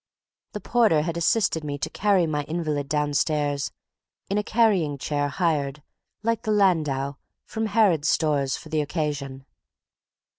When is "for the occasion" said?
8.57-9.45